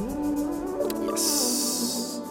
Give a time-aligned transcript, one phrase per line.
[0.00, 2.22] Yes.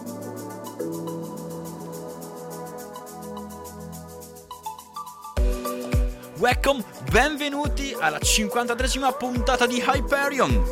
[6.38, 10.64] Welcome, benvenuti alla 53esima puntata di Hyperion.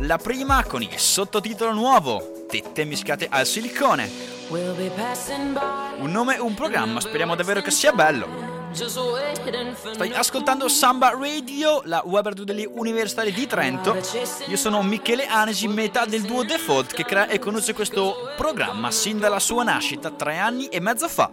[0.00, 4.08] La prima con il sottotitolo nuovo, Tette mischiate al silicone.
[5.98, 8.53] Un nome e un programma, speriamo davvero che sia bello.
[8.74, 13.96] Stai ascoltando Samba Radio, la web radio delle universitari di Trento.
[14.48, 19.20] Io sono Michele Anesi, metà del duo Default che crea e conduce questo programma sin
[19.20, 21.30] dalla sua nascita tre anni e mezzo fa.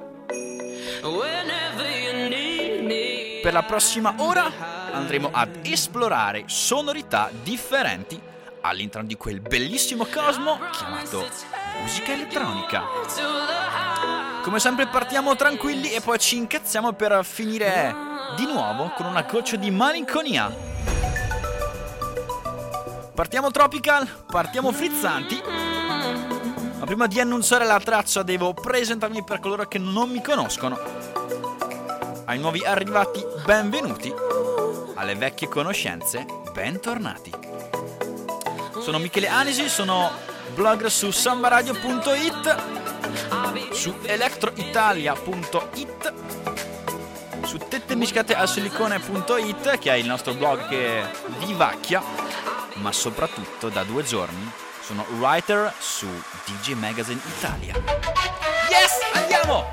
[3.41, 8.21] Per la prossima ora andremo ad esplorare sonorità differenti
[8.61, 11.27] all'interno di quel bellissimo cosmo chiamato
[11.81, 13.90] musica elettronica.
[14.41, 17.95] Come sempre partiamo tranquilli e poi ci incazziamo per finire
[18.35, 20.51] di nuovo con una goccia di malinconia.
[23.13, 25.39] Partiamo tropical, partiamo frizzanti.
[25.45, 30.79] Ma prima di annunciare la traccia devo presentarmi per coloro che non mi conoscono.
[32.25, 34.11] Ai nuovi arrivati, benvenuti.
[34.95, 37.31] Alle vecchie conoscenze, bentornati.
[38.79, 40.09] Sono Michele Anisi, sono
[40.55, 42.80] blogger su sambaradio.it,
[43.71, 46.13] su electroitalia.it,
[47.43, 51.01] su tettemiscatealsilicone.it che è il nostro blog che
[51.45, 52.03] vivacchia,
[52.75, 56.07] ma soprattutto da due giorni sono writer su
[56.45, 57.73] DJ Magazine Italia.
[58.69, 59.69] Yes, andiamo!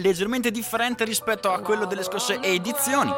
[0.00, 3.12] Leggermente differente rispetto a quello delle scorse edizioni.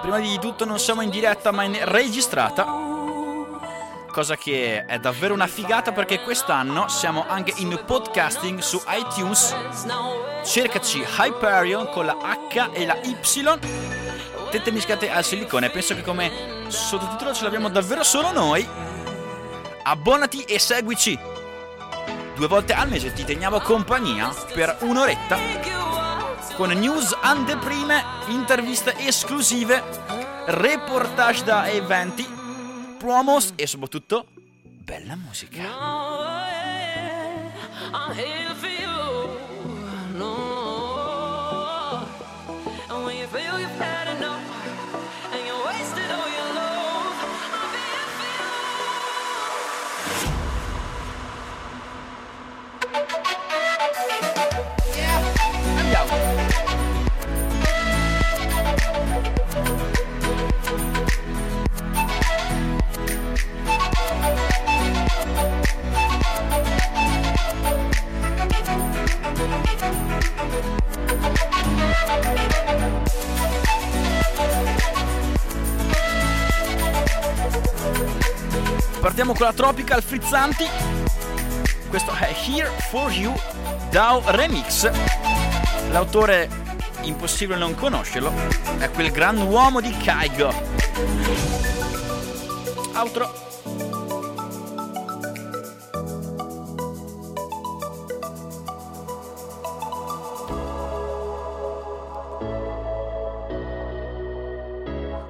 [0.00, 2.64] Prima di tutto non siamo in diretta ma in registrata,
[4.10, 9.54] cosa che è davvero una figata perché quest'anno siamo anche in podcasting su iTunes.
[10.44, 13.16] Cercaci Hyperion con la H e la Y.
[14.50, 18.66] Tette mischiate al silicone, penso che come sottotitolo ce l'abbiamo davvero solo noi.
[19.82, 21.37] Abbonati e seguici!
[22.38, 25.36] Due volte al mese ti teniamo compagnia per un'oretta
[26.54, 29.82] con news anteprime, interviste esclusive,
[30.46, 32.24] reportage da eventi,
[32.96, 34.26] promos e soprattutto
[34.62, 35.62] bella musica.
[35.62, 36.18] Andiamo!
[79.18, 80.64] Partiamo con la Tropical Frizzanti.
[81.88, 83.34] Questo è Here for You
[83.90, 85.57] Dow Remix.
[85.90, 86.48] L'autore
[87.02, 88.32] impossibile non conoscerlo
[88.78, 90.52] è quel gran uomo di Kaigo.
[92.94, 93.46] Outro.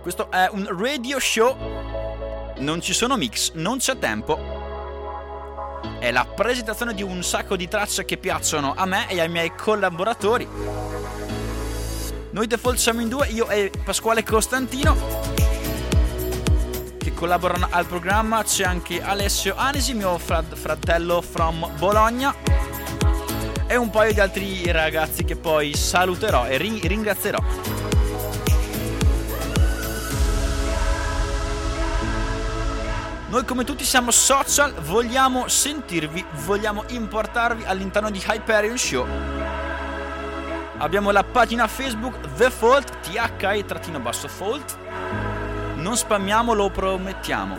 [0.03, 1.57] Questo è un radio show.
[2.59, 4.58] Non ci sono mix, non c'è tempo.
[5.99, 9.53] È la presentazione di un sacco di tracce che piacciono a me e ai miei
[9.57, 10.47] collaboratori.
[12.31, 14.97] Noi default siamo in due, io e Pasquale Costantino,
[16.99, 18.45] che collaborano al programma.
[18.45, 22.33] C'è anche Alessio Anesi, mio frad- fratello from Bologna,
[23.67, 27.78] e un paio di altri ragazzi che poi saluterò e ri- ringrazierò.
[33.29, 39.07] Noi come tutti siamo social, vogliamo sentirvi, vogliamo importarvi all'interno di Hyperion Show.
[40.79, 44.79] Abbiamo la pagina Facebook The Fault, THI-Fault.
[45.75, 47.59] Non spammiamo, lo promettiamo.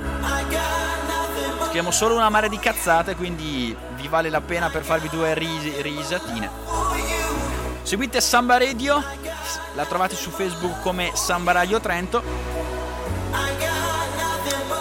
[1.62, 5.82] Scriviamo solo una marea di cazzate, quindi vi vale la pena per farvi due ris-
[5.82, 6.50] risatine.
[7.84, 9.04] Seguite Samba Radio,
[9.76, 12.24] la trovate su Facebook come Samba Radio Trento.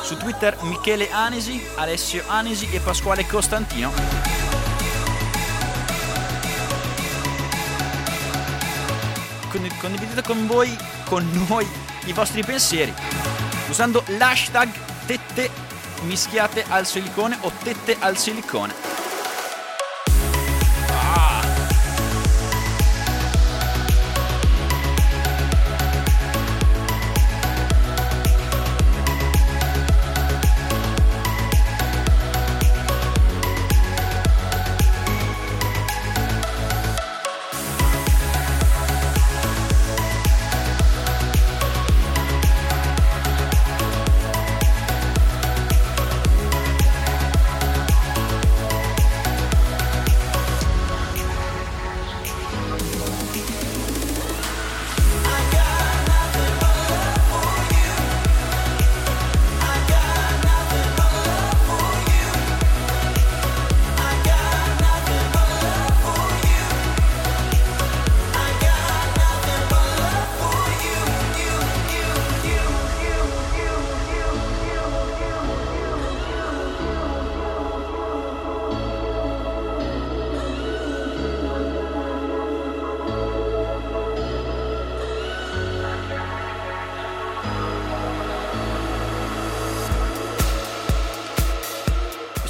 [0.08, 3.92] Su Twitter Michele Anesi, Alessio Anesi e Pasquale Costantino.
[9.78, 10.74] Condividete con voi,
[11.04, 11.68] con noi,
[12.06, 12.94] i vostri pensieri
[13.68, 14.70] usando l'hashtag
[15.04, 15.50] tette
[16.04, 19.07] mischiate al silicone o tette al silicone.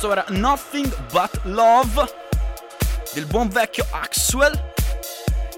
[0.09, 2.15] Questo era Nothing But Love
[3.13, 4.59] del buon vecchio Axwell,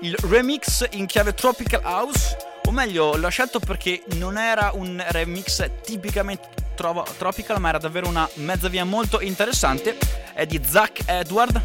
[0.01, 5.71] il remix in chiave Tropical House, o meglio l'ho scelto perché non era un remix
[5.85, 9.97] tipicamente trovo, tropical, ma era davvero una mezza via molto interessante.
[10.33, 11.63] È di Zach Edward,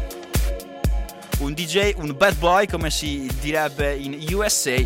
[1.38, 4.76] un DJ, un bad boy come si direbbe in USA,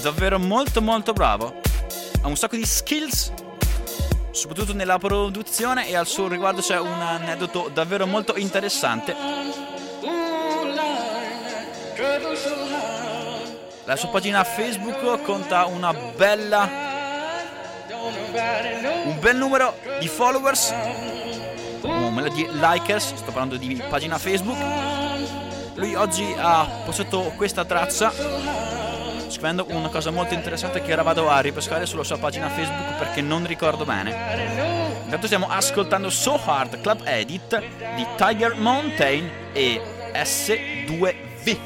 [0.00, 1.60] davvero molto molto bravo.
[2.22, 3.32] Ha un sacco di skills
[4.38, 9.14] soprattutto nella produzione e al suo riguardo c'è un aneddoto davvero molto interessante.
[13.84, 16.86] La sua pagina Facebook conta una bella
[19.04, 20.72] un bel numero di followers,
[21.82, 24.58] un di likers, sto parlando di pagina Facebook.
[25.74, 28.87] Lui oggi ha postato questa traccia
[29.30, 33.20] scrivendo una cosa molto interessante che ora vado a ripescare sulla sua pagina Facebook perché
[33.20, 34.14] non ricordo bene.
[35.04, 37.58] Intanto stiamo ascoltando So Hard Club Edit
[37.96, 39.80] di Tiger Mountain e
[40.12, 41.56] S2V.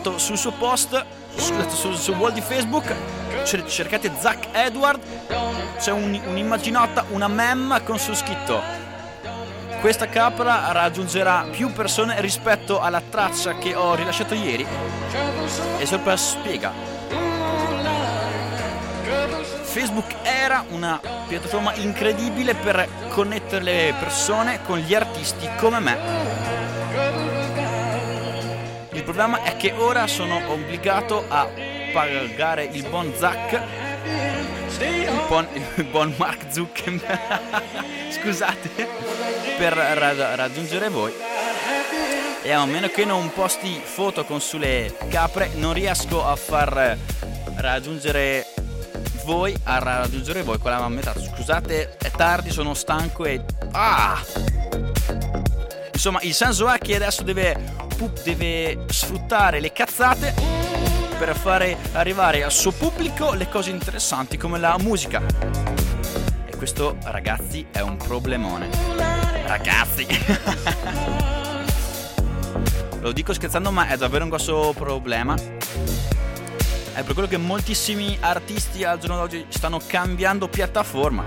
[0.00, 1.04] Trovato sul suo post,
[1.36, 2.92] sul, sul suo wall di Facebook,
[3.44, 5.00] cercate Zach Edward,
[5.78, 8.88] c'è un, un'immaginata, una mem con su scritto
[9.80, 14.66] questa capra raggiungerà più persone rispetto alla traccia che ho rilasciato ieri.
[15.78, 16.70] E sopra spiega
[19.62, 26.29] Facebook era una piattaforma incredibile per connettere le persone con gli artisti come me
[29.20, 31.46] problema è che ora sono obbligato a
[31.92, 33.60] pagare il buon Zack,
[34.78, 37.28] il buon, il buon Mark Zuckerberg,
[38.18, 38.88] scusate,
[39.58, 41.12] per ra- raggiungere voi.
[42.40, 46.96] E a meno che non posti foto con sulle capre, non riesco a far
[47.56, 48.46] raggiungere
[49.24, 51.12] voi, a raggiungere voi con la metà.
[51.12, 53.44] Scusate, è tardi, sono stanco e...
[53.72, 54.18] Ah!
[55.92, 60.32] Insomma, il senso è che adesso deve Pup deve sfruttare le cazzate
[61.18, 65.20] per fare arrivare al suo pubblico le cose interessanti come la musica.
[66.46, 68.70] E questo, ragazzi, è un problemone.
[69.44, 70.06] Ragazzi!
[73.02, 75.34] Lo dico scherzando, ma è davvero un grosso problema.
[75.34, 81.22] È per quello che moltissimi artisti al giorno d'oggi stanno cambiando piattaforma.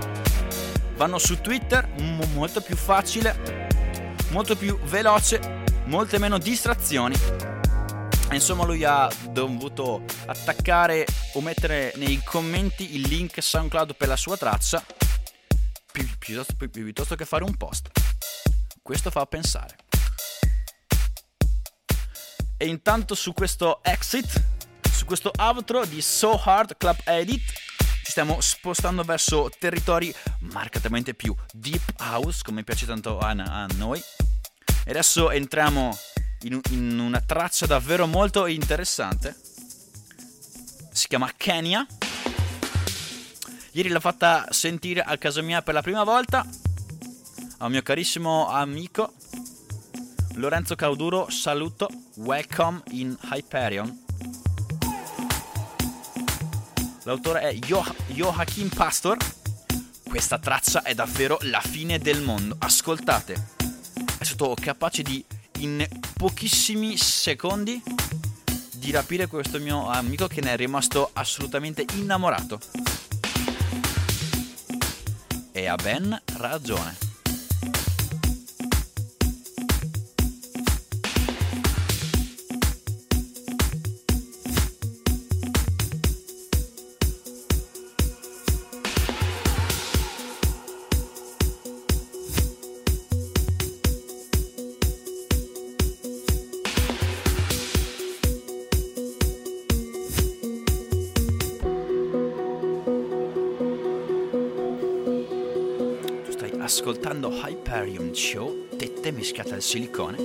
[0.96, 3.68] Vanno su Twitter, m- molto più facile,
[4.30, 7.14] molto più veloce, molte meno distrazioni.
[8.32, 14.36] Insomma, lui ha dovuto attaccare o mettere nei commenti il link SoundCloud per la sua
[14.36, 14.84] traccia
[15.92, 17.90] pi- piuttosto, pi- piuttosto che fare un post.
[18.82, 19.76] Questo fa pensare.
[22.56, 24.42] E intanto su questo exit,
[24.90, 27.52] su questo outro di So Hard Club Edit,
[28.02, 34.02] ci stiamo spostando verso territori marcatamente più deep house, come piace tanto a, a noi.
[34.84, 35.96] E adesso entriamo
[36.42, 39.34] in, in una traccia davvero molto interessante.
[40.92, 41.86] Si chiama Kenya.
[43.72, 46.46] Ieri l'ho fatta sentire a casa mia per la prima volta.
[47.58, 49.14] A un mio carissimo amico
[50.34, 51.88] Lorenzo Cauduro, saluto.
[52.16, 54.02] Welcome in Hyperion.
[57.04, 59.16] L'autore è jo- Joachim Pastor.
[60.02, 62.56] Questa traccia è davvero la fine del mondo.
[62.58, 63.53] Ascoltate.
[64.24, 65.22] È stato capace di
[65.58, 67.82] in pochissimi secondi
[68.72, 72.58] di rapire questo mio amico che ne è rimasto assolutamente innamorato.
[75.52, 77.03] E ha ben ragione.
[107.24, 110.18] Ascoltando Hyperion Show, tette mischiate al silicone.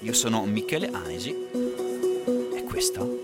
[0.00, 1.30] Io sono Michele Anesi
[2.54, 3.19] e questo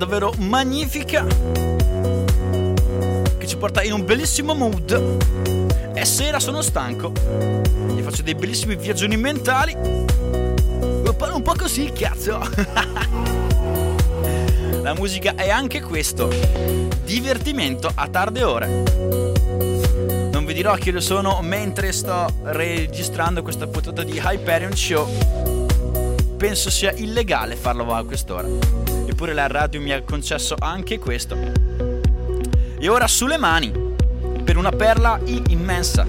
[0.00, 1.26] davvero magnifica
[3.36, 5.92] che ci porta in un bellissimo mood.
[5.92, 7.12] È sera, sono stanco.
[7.86, 9.74] Gli faccio dei bellissimi viaggioni mentali.
[9.74, 12.40] Un po' così, cazzo.
[14.80, 16.30] La musica è anche questo.
[17.04, 18.68] Divertimento a tarde ore.
[20.32, 25.06] Non vi dirò che lo sono mentre sto registrando questa puntata di Hyperion Show.
[26.38, 28.79] Penso sia illegale farlo a quest'ora.
[29.20, 31.36] Eppure la radio mi ha concesso anche questo.
[32.78, 33.70] E ora sulle mani
[34.42, 36.06] per una perla immensa.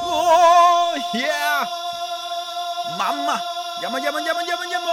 [0.00, 1.68] Oh yeah!
[2.96, 3.38] Mamma!
[3.74, 4.86] Andiamo, andiamo, andiamo, andiamo, andiamo!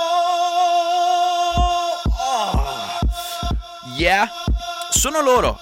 [2.19, 2.65] Oh.
[3.95, 4.29] Yeah,
[4.89, 5.57] sono loro,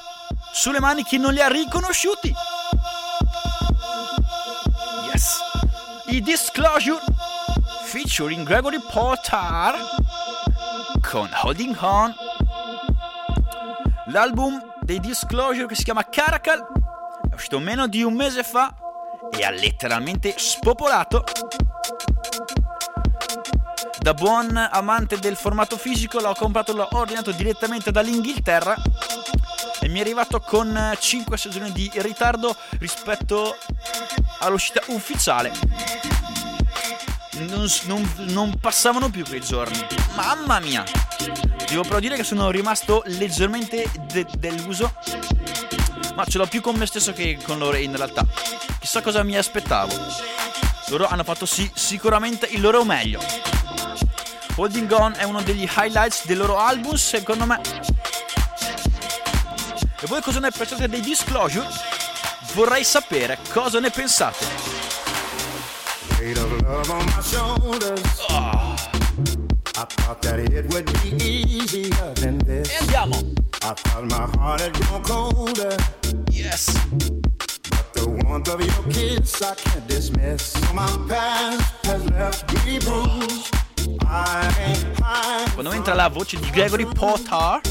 [0.52, 2.34] sulle mani chi non li ha riconosciuti.
[5.06, 5.38] Yes,
[6.08, 7.04] i Disclosure
[7.84, 10.04] featuring Gregory Porter
[11.10, 12.14] con Holding On.
[14.08, 16.66] L'album dei Disclosure che si chiama Caracal
[17.30, 18.74] è uscito meno di un mese fa
[19.32, 21.24] e ha letteralmente spopolato.
[24.00, 28.76] Da buon amante del formato fisico l'ho comprato, l'ho ordinato direttamente dall'Inghilterra
[29.82, 33.58] e mi è arrivato con 5 stagioni di ritardo rispetto
[34.40, 36.15] all'uscita ufficiale.
[37.38, 39.86] Non, non, non passavano più quei giorni.
[40.16, 40.84] Mamma mia!
[41.68, 44.94] Devo però dire che sono rimasto leggermente de- deluso.
[46.16, 48.26] Ma ce l'ho più con me stesso che con loro in realtà.
[48.80, 49.94] Chissà cosa mi aspettavo.
[50.88, 53.20] Loro hanno fatto sì, sicuramente il loro meglio.
[54.56, 57.60] Holding On è uno degli highlights del loro album, secondo me.
[60.00, 61.68] E voi cosa ne pensate dei Disclosure?
[62.54, 64.65] Vorrei sapere cosa ne pensate.
[68.30, 68.76] Oh.
[69.78, 72.68] I thought that it would be easier than this.
[72.82, 73.22] Andiamo.
[73.62, 75.78] I thought my heart had grown colder.
[76.32, 76.74] Yes.
[77.70, 80.56] But the warmth of your kiss I can't dismiss.
[80.74, 83.54] My past has left me bruised.
[85.54, 87.62] Quando entra la voce di Gregory Potter,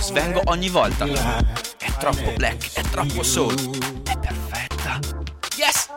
[0.00, 1.04] svengo ogni volta.
[1.04, 3.54] È troppo black, è troppo soul,
[4.04, 5.00] è perfetta.
[5.56, 5.88] Yes!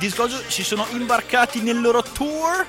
[0.00, 2.66] Disclosure si sono imbarcati nel loro tour.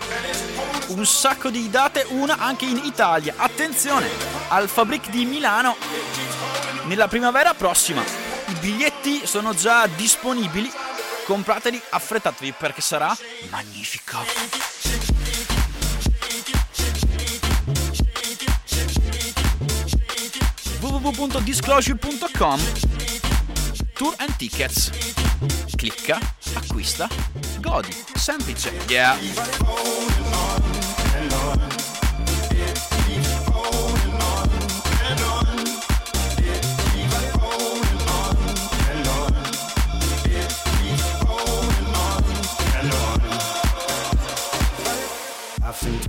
[0.88, 3.36] Un sacco di date, una anche in Italia.
[3.38, 4.10] Attenzione,
[4.50, 5.78] al Fabric di Milano
[6.88, 8.04] nella primavera prossima.
[8.48, 10.70] I biglietti sono già disponibili.
[11.26, 13.16] Comprateli, affrettatevi perché sarà
[13.50, 14.18] magnifico.
[20.80, 22.60] www.disclosure.com
[23.94, 24.90] Tour and Tickets.
[25.76, 26.20] Clicca
[26.54, 27.08] acquista,
[27.60, 27.96] godi.
[28.16, 28.72] Semplice.
[28.88, 29.18] Yeah.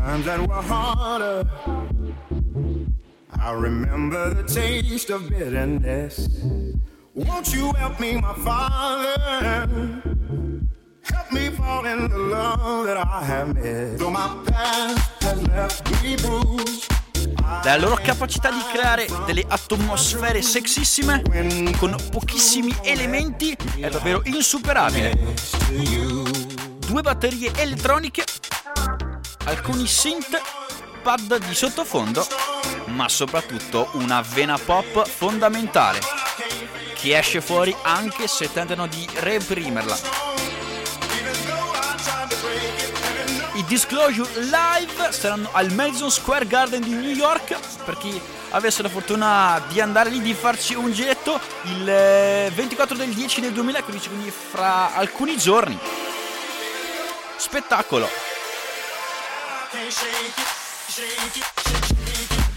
[0.03, 1.49] Times that were harder.
[3.41, 6.29] I remember the taste of bitterness.
[7.15, 9.17] Won't you help me, my father?
[11.03, 13.99] Help me fall in the love that I have missed.
[13.99, 16.91] Though my past has left me bruised.
[17.65, 21.23] La loro capacità di creare delle atmosfere sexissime
[21.79, 25.17] con pochissimi elementi è davvero insuperabile.
[26.87, 28.25] Due batterie elettroniche,
[29.45, 30.41] alcuni synth,
[31.03, 32.27] pad di sottofondo,
[32.87, 35.99] ma soprattutto una vena pop fondamentale
[36.95, 39.99] che esce fuori anche se tentano di reprimerla.
[43.55, 47.59] I Disclosure Live saranno al Madison Square Garden di New York.
[47.85, 53.11] Per chi avesse la fortuna di andare lì di farci un giretto il 24 del
[53.11, 55.79] 10 del 2015 quindi fra alcuni giorni.
[57.37, 58.32] Spettacolo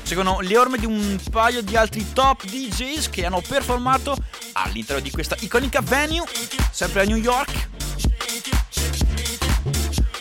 [0.03, 4.15] seguono le orme di un paio di altri top DJs che hanno performato
[4.53, 6.25] all'interno di questa iconica venue,
[6.71, 7.69] sempre a New York.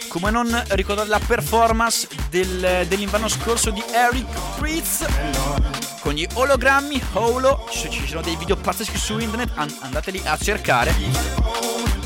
[0.09, 4.27] Come non ricordare la performance del, dell'inverno scorso di Eric
[4.57, 5.05] Pritz
[6.01, 10.95] con gli ologrammi Holo, ci sono dei video pazzeschi su internet, andateli a cercare.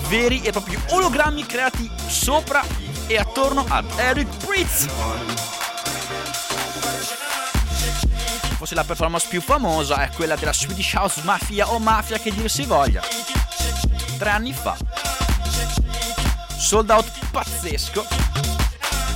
[0.08, 4.86] Veri e propri ologrammi creati sopra e attorno ad Eric Pritz.
[8.56, 12.50] Forse la performance più famosa è quella della Swedish House Mafia o Mafia che dir
[12.50, 13.02] si voglia.
[14.18, 14.76] Tre anni fa.
[16.56, 18.04] Sold out pazzesco.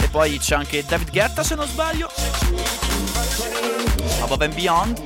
[0.00, 2.10] E poi c'è anche David Guetta se non sbaglio.
[4.22, 5.02] Above and Beyond.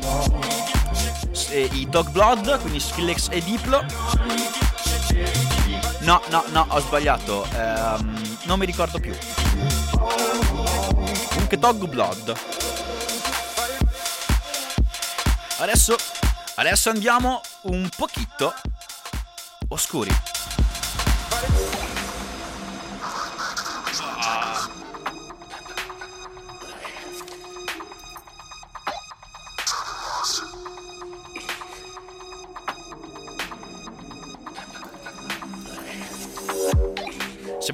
[1.51, 3.85] E I Dog Blood, quindi Skrillex e Diplo.
[6.01, 7.47] No, no, no, ho sbagliato.
[7.53, 8.16] Ehm,
[8.47, 9.15] non mi ricordo più.
[11.29, 12.37] Comunque Dog Blood.
[15.59, 15.97] Adesso,
[16.57, 18.55] adesso andiamo un pochino
[19.69, 20.15] oscuri.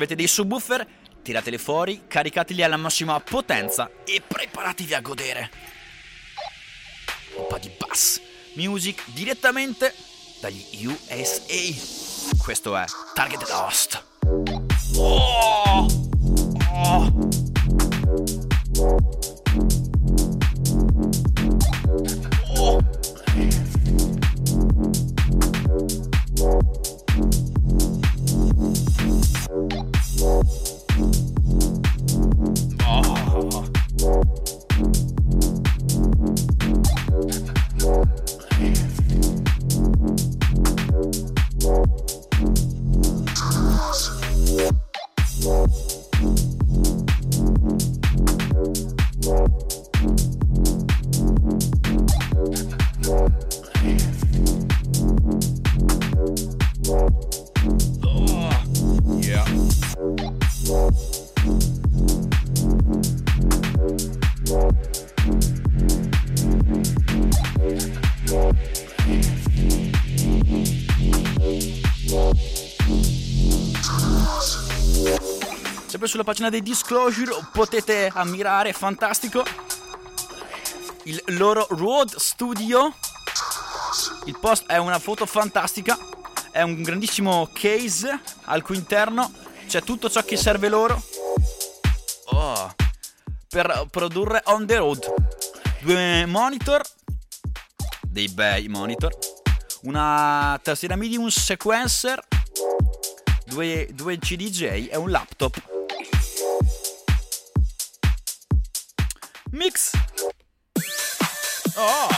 [0.03, 0.87] Avete dei subwoofer,
[1.23, 5.51] tirateli fuori, caricateli alla massima potenza e preparatevi a godere.
[7.37, 8.21] Un po' di bass
[8.55, 9.95] music direttamente
[10.41, 12.35] dagli USA.
[12.43, 12.85] Questo è
[13.15, 14.05] Target Lost.
[14.97, 15.87] Oh!
[16.73, 17.31] Oh!
[76.13, 79.43] Sulla pagina dei Disclosure potete ammirare, fantastico,
[81.05, 82.95] il loro Road Studio.
[84.27, 85.97] Il post è una foto fantastica,
[86.51, 89.33] è un grandissimo case al cui interno
[89.67, 91.03] c'è tutto ciò che serve loro
[92.27, 92.75] oh,
[93.49, 95.15] per produrre on the road.
[95.81, 96.83] Due monitor,
[98.03, 99.17] dei bei monitor,
[99.85, 102.23] una tastiera MIDI, un sequencer,
[103.47, 105.72] due, due CDJ e un laptop.
[109.53, 109.91] Mix.
[111.75, 112.09] Oh.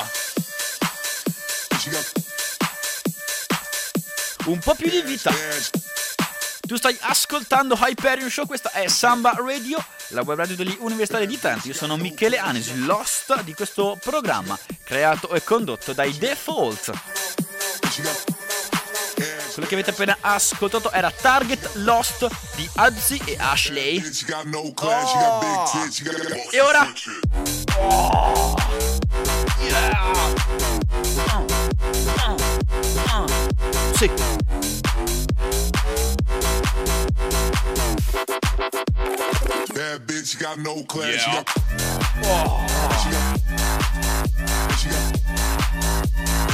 [4.46, 5.32] Un po' più di vita.
[6.60, 11.38] Tu stai ascoltando Hyperion Show, questa è Samba Radio, la web radio degli universitari di
[11.38, 11.66] Trento.
[11.66, 16.92] Io sono Michele Anesi, l'host di questo programma, creato e condotto dai Default.
[19.54, 24.02] Quello che avete appena ascoltato era Target Lost di Adzi e Ashley.
[24.50, 24.74] Oh.
[26.50, 26.92] E ora...
[27.78, 28.56] Oh.
[29.60, 30.12] Yeah.
[33.94, 34.10] Sì.
[39.72, 41.10] Bad bitch got no class.
[41.10, 41.20] Yeah.
[41.22, 41.48] She got...
[42.24, 42.66] Oh.
[42.98, 43.40] She got...
[44.76, 44.98] She got...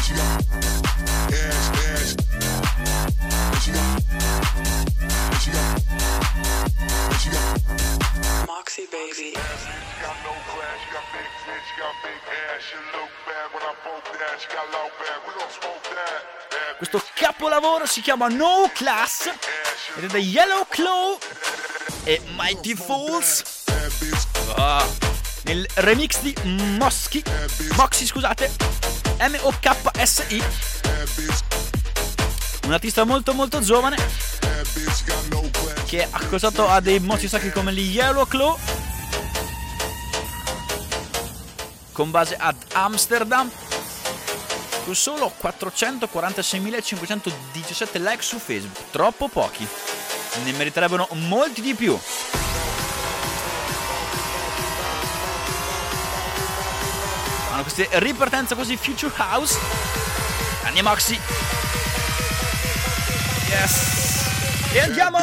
[0.02, 0.44] She got...
[1.32, 2.14] Ass, ass.
[16.80, 19.30] Questo capolavoro si chiama No Class
[19.96, 21.18] ed è da Yellow Claw
[22.04, 23.64] e Mighty Fools.
[24.56, 24.86] Ah,
[25.42, 26.34] nel remix di
[26.78, 27.22] Moschi,
[27.76, 28.50] Moxie scusate,
[29.18, 30.42] M-O-K-S-I
[32.64, 33.96] un artista molto molto giovane
[35.86, 38.58] che è accostato a dei mozzi sacri come gli Yellow Claw
[41.92, 43.50] con base ad Amsterdam
[44.84, 49.66] con solo 446.517 like su Facebook, troppo pochi,
[50.44, 51.98] ne meriterebbero molti di più.
[57.52, 59.58] Hanno queste ripartenze così Future House.
[60.64, 61.18] Andiamo Oxy.
[63.50, 64.70] Yes.
[64.72, 65.18] E andiamo!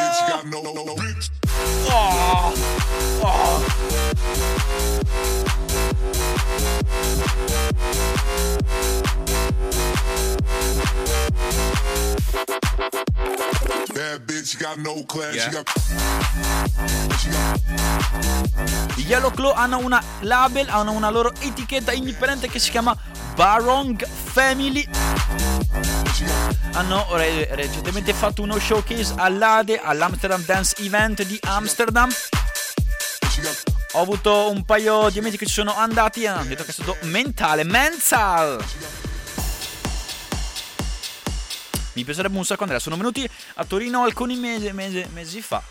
[1.85, 2.53] Oh.
[3.21, 3.63] Oh.
[13.93, 15.05] Bad bitch got no.
[15.31, 15.49] Yeah.
[15.49, 15.69] Got...
[18.97, 22.93] I Yellow Claw hanno una label, hanno una loro etichetta indipendente che si chiama
[23.35, 24.85] Barong Family
[26.73, 32.09] hanno recentemente fatto uno showcase all'ADE, all'Amsterdam Dance Event di Amsterdam.
[33.93, 36.73] Ho avuto un paio di amici che ci sono andati e hanno detto che è
[36.73, 38.63] stato mentale, mental.
[41.93, 45.63] Mi piacerebbe un sacco andare, sono venuti a Torino alcuni mesi, mesi, mesi fa.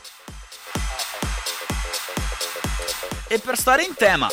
[3.28, 4.28] E per stare in tema,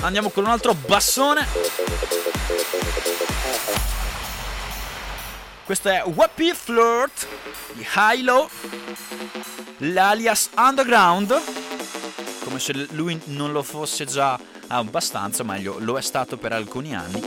[0.00, 1.46] andiamo con un altro bassone
[5.64, 7.26] Questo è Wappy Flirt
[7.72, 8.50] di Hilo,
[9.78, 11.40] l'alias Underground,
[12.44, 17.20] come se lui non lo fosse già abbastanza, meglio, lo è stato per alcuni anni,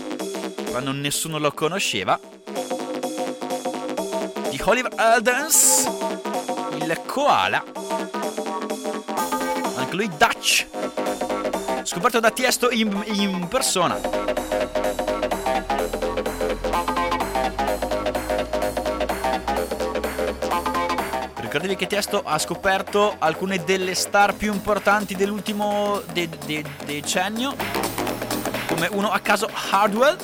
[0.70, 2.20] quando nessuno lo conosceva.
[4.50, 5.90] Di Oliver Eldens,
[6.76, 7.64] il koala
[9.78, 10.68] anche lui Dutch,
[11.84, 14.00] scoperto da Tiesto in, in persona.
[21.58, 27.56] Ricordatevi che Tiesto ha scoperto alcune delle star più importanti dell'ultimo de- de- decennio,
[28.68, 30.18] come uno a caso Hardwell,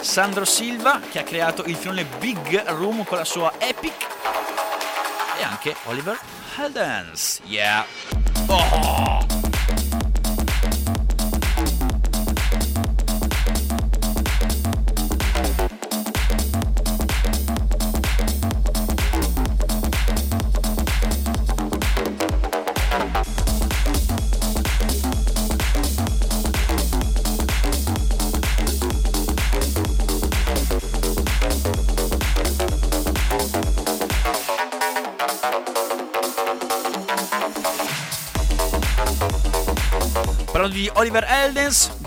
[0.00, 4.06] Sandro Silva che ha creato il filone Big Room con la sua Epic
[5.38, 6.18] e anche Oliver
[6.58, 7.40] Heldens.
[7.44, 7.86] Yeah.
[8.48, 9.17] Oh.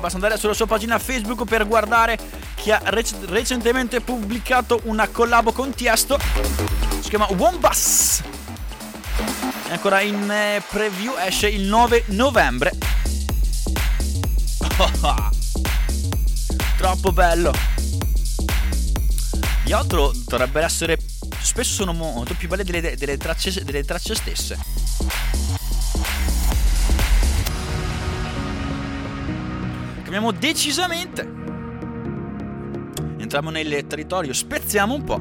[0.02, 2.20] Basta andare sulla sua pagina Facebook per guardare
[2.56, 6.20] che ha rec- recentemente pubblicato una collabo con Tiesto.
[7.00, 8.22] Si chiama Wombus.
[9.68, 12.72] È ancora in eh, preview, esce il 9 novembre.
[16.78, 17.54] Troppo bello.
[19.64, 20.98] Gli outro dovrebbero essere.
[21.40, 24.58] Spesso sono molto più belle delle, delle tracce, delle tracce stesse.
[30.22, 31.28] Cambiamo decisamente.
[33.18, 35.20] Entriamo nel territorio, spezziamo un po'.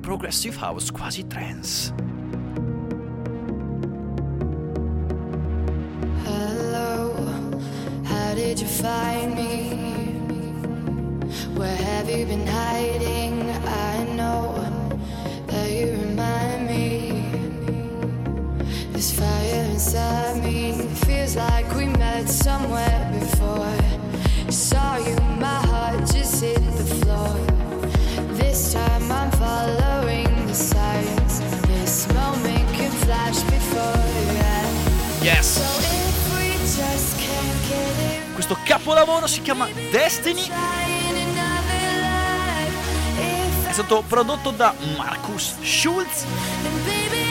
[0.00, 1.94] Progressive House, quasi trance.
[6.24, 7.14] Hello,
[8.02, 9.74] how did you find me?
[11.54, 13.48] Where have you been hiding?
[13.64, 14.54] I know
[15.46, 17.22] that you remind me.
[18.90, 20.72] This fire inside me
[21.04, 23.05] feels like we met somewhere
[35.20, 35.60] Yes!
[38.34, 40.48] Questo capolavoro si chiama Destiny.
[43.68, 46.24] È stato prodotto da Marcus Schulz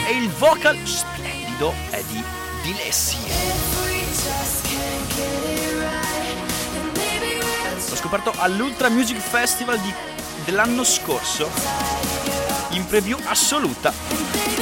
[0.08, 2.22] e il vocal splendido è di
[2.62, 3.16] Dilessi.
[7.88, 9.94] L'ho scoperto all'Ultra Music Festival di-
[10.44, 12.05] dell'anno scorso
[12.76, 14.55] in preview assoluta.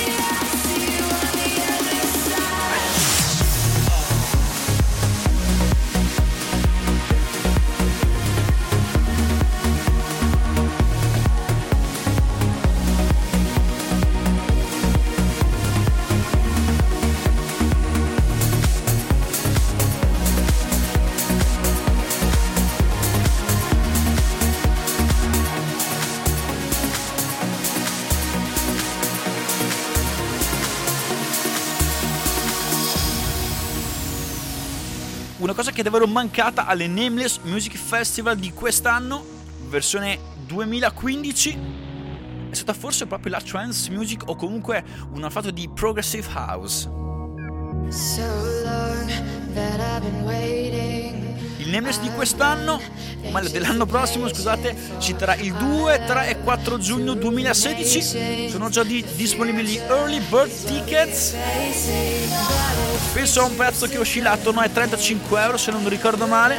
[35.65, 39.25] Cosa che è davvero mancata alle Nameless Music Festival di quest'anno,
[39.71, 41.59] versione 2015,
[42.51, 46.83] è stata forse proprio la trance music o comunque una fatto di progressive house.
[47.89, 48.27] So
[48.63, 49.09] long
[49.55, 51.14] that I've been waiting.
[51.65, 52.79] Il Nameless di quest'anno,
[53.31, 58.51] ma dell'anno prossimo, scusate, ci terrà il 2, 3 e 4 giugno 2016.
[58.51, 61.35] Sono già di- disponibili early bird tickets.
[63.15, 66.59] Penso a un prezzo che oscilla attorno ai 35 euro, se non ricordo male.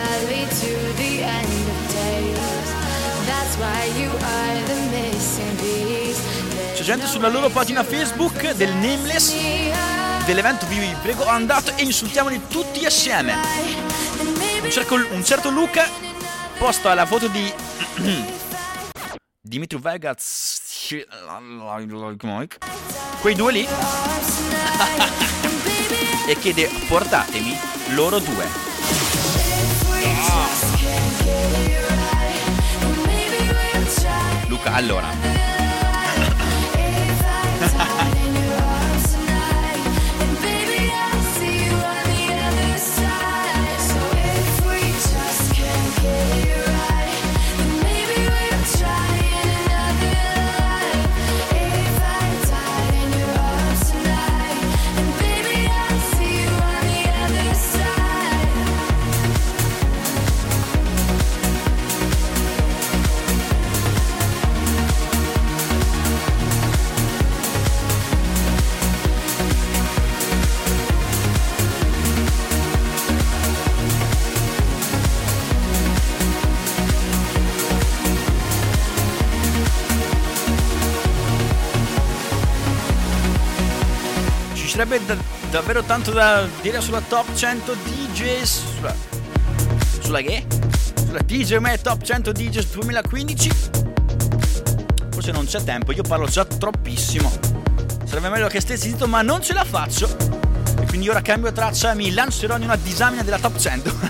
[6.73, 9.33] C'è gente sulla loro pagina Facebook del Nameless
[10.25, 13.84] dell'evento, vi prego andate e insultiamoli tutti assieme.
[14.75, 15.87] Cerco- un certo Luca
[16.57, 17.49] posta la foto di
[19.39, 20.59] Dimitri Vegas
[23.21, 23.67] quei due lì.
[26.27, 27.57] E chiede portatemi
[27.91, 28.45] loro due.
[34.49, 35.54] Luca allora
[84.75, 85.15] piacerebbe da-
[85.51, 88.61] davvero tanto da dire sulla top 100 DJs.
[88.75, 88.93] Sulla,
[90.01, 90.45] sulla che?
[90.97, 93.49] Sulla DJ Me Top 100 DJs 2015.
[95.11, 97.31] Forse non c'è tempo, io parlo già troppissimo.
[98.03, 100.13] Sarebbe meglio che stessi zitto, ma non ce la faccio.
[100.81, 103.93] E quindi ora cambio traccia e mi lancerò in una disamina della top 100.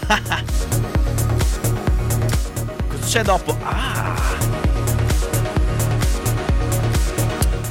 [2.89, 3.55] Cosa c'è dopo?
[3.61, 4.15] Ah!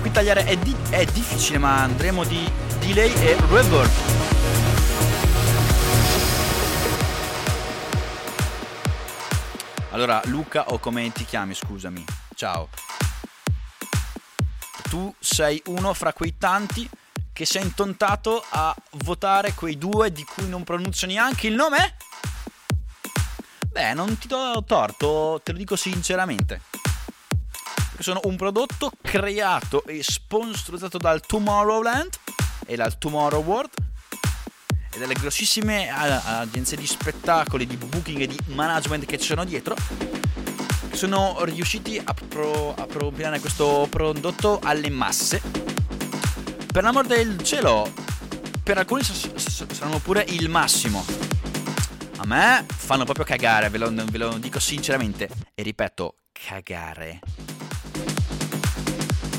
[0.00, 3.90] Qui tagliare è, di- è difficile, ma andremo di delay e reverb.
[9.90, 12.04] Allora, Luca o come ti chiami, scusami.
[12.34, 12.68] Ciao.
[14.90, 16.88] Tu sei uno fra quei tanti
[17.32, 21.96] che si è intontato a votare quei due di cui non pronuncio neanche il nome?
[23.68, 26.60] Beh, non ti do torto, te lo dico sinceramente.
[27.88, 32.18] Perché sono un prodotto creato e sponsorizzato dal Tomorrowland
[32.66, 33.70] e dal Tomorrow World
[34.92, 39.44] e dalle grossissime a- agenzie di spettacoli, di booking e di management che ci sono
[39.44, 39.74] dietro
[40.92, 45.42] sono riusciti a, pro- a propinare questo prodotto alle masse.
[46.72, 47.92] Per l'amor del cielo
[48.62, 51.04] per alcuni saranno pure il massimo.
[52.16, 57.20] A me fanno proprio cagare ve lo, ve lo dico sinceramente e ripeto cagare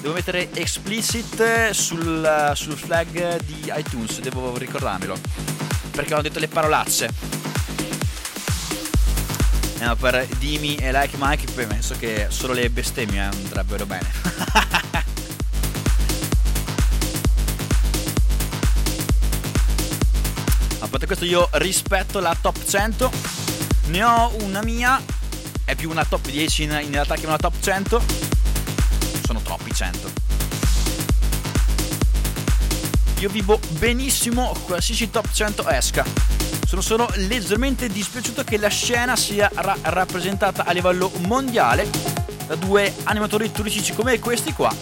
[0.06, 5.18] Devo mettere explicit sul, sul flag di iTunes, devo ricordarmelo.
[5.90, 7.10] Perché ho detto le parolacce.
[9.80, 14.08] Ma per Dimi e Like Mike penso che solo le bestemmie andrebbero bene.
[20.82, 23.12] A parte questo io rispetto la top 100.
[23.88, 25.02] Ne ho una mia.
[25.64, 28.35] È più una top 10 in, in realtà che una top 100
[29.26, 30.12] sono troppi 100.
[33.20, 36.06] Io vivo benissimo qualsiasi top 100 esca.
[36.68, 41.90] Sono solo leggermente dispiaciuto che la scena sia ra- rappresentata a livello mondiale
[42.46, 44.74] da due animatori turistici come questi qua.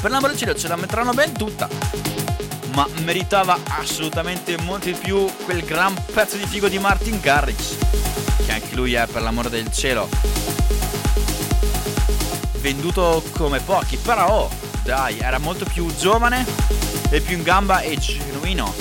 [0.00, 1.68] Per l'amore del cielo ce la metteranno ben tutta.
[2.74, 7.76] Ma meritava assolutamente molto di più quel gran pezzo di figo di Martin Garrix.
[8.44, 10.08] Che anche lui è per l'amore del cielo
[12.60, 14.50] venduto come pochi, però oh,
[14.82, 16.44] dai, era molto più giovane
[17.10, 18.72] e più in gamba e genuino.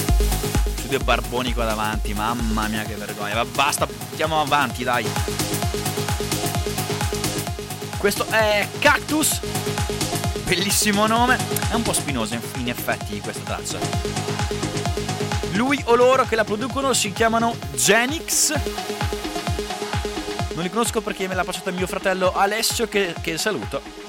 [0.79, 3.35] Su due barboni qua davanti, mamma mia che vergogna.
[3.35, 5.05] Ma basta, andiamo avanti, dai.
[7.97, 9.39] Questo è Cactus.
[10.43, 11.37] Bellissimo nome.
[11.69, 13.77] È un po' spinosa in- in effetti questa traccia.
[15.51, 18.53] Lui o loro che la producono si chiamano Genix.
[20.59, 24.08] Non li conosco perché me l'ha passata mio fratello Alessio che, che saluto.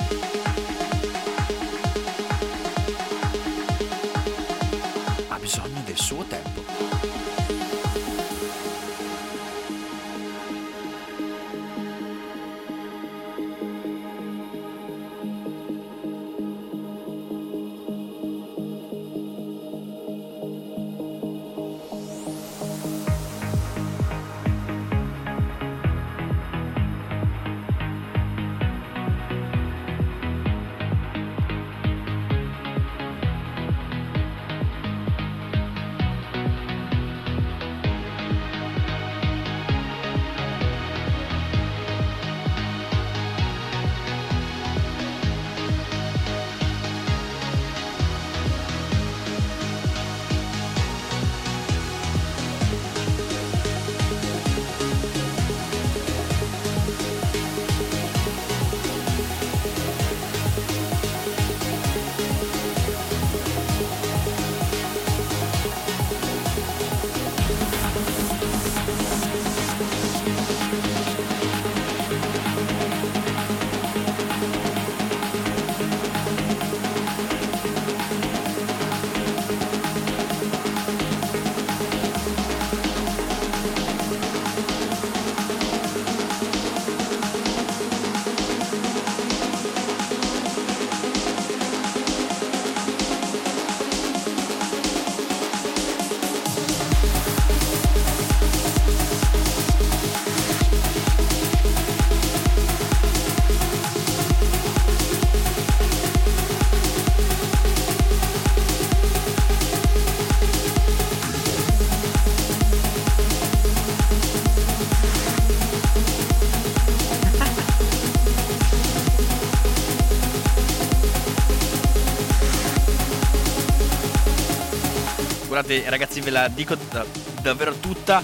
[125.70, 127.06] Guardate ragazzi ve la dico da-
[127.42, 128.22] davvero tutta.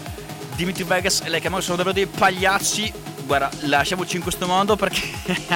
[0.56, 2.92] Dimitri Vegas e lei che sono davvero dei pagliacci.
[3.24, 5.02] Guarda, lasciamoci in questo modo perché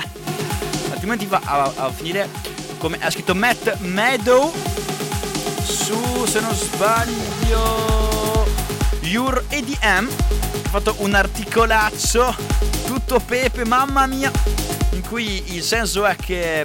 [0.91, 2.29] altrimenti va a, a finire
[2.79, 4.53] come ha scritto Matt Meadow
[5.63, 8.47] su, se non sbaglio,
[9.01, 10.09] Your EDM.
[10.09, 12.37] Ha fatto un articolaccio
[12.87, 14.31] tutto pepe, mamma mia,
[14.93, 16.65] in cui il senso è che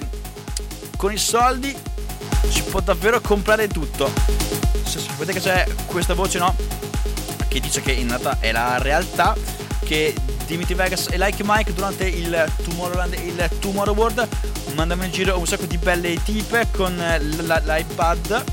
[0.96, 1.74] con i soldi
[2.48, 4.55] si può davvero comprare tutto.
[5.26, 6.54] Sapete che c'è questa voce, no?
[7.48, 9.34] Che dice che in realtà è la realtà
[9.84, 10.14] che
[10.46, 14.28] Dimitri Vegas e Like Mike durante il Tomorrowland e il Tomorrow World
[14.74, 18.44] mandavano in giro un sacco di belle tipe con l'iPad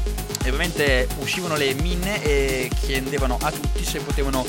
[0.43, 4.43] e ovviamente uscivano le minne e chiedevano a tutti se potevano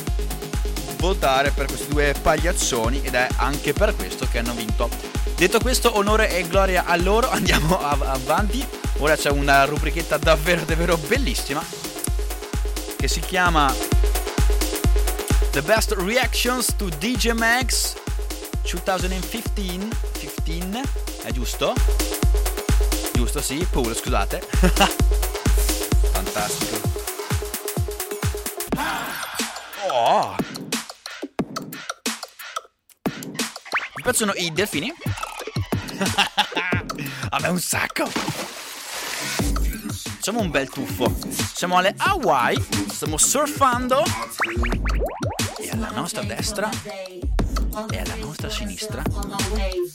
[0.97, 4.89] votare per questi due pagliazzoni ed è anche per questo che hanno vinto.
[5.37, 8.66] Detto questo, onore e gloria a loro, andiamo av- avanti.
[8.99, 11.84] Ora c'è una rubrichetta davvero davvero bellissima
[13.05, 13.70] che si chiama
[15.50, 17.96] The Best Reactions to DJ Max
[18.62, 19.88] 2015
[20.18, 20.80] 15
[21.24, 21.74] è giusto?
[23.12, 24.40] Giusto, sì, Pool, scusate.
[26.12, 26.80] Fantastico.
[29.90, 30.34] Oh!
[33.96, 34.90] Mi piacciono i delfini?
[37.28, 38.63] A me un sacco!
[40.25, 41.14] Facciamo un bel tuffo.
[41.53, 42.57] Siamo alle Hawaii,
[42.89, 44.03] stiamo surfando
[45.59, 46.70] e alla nostra destra
[47.91, 49.03] e alla nostra sinistra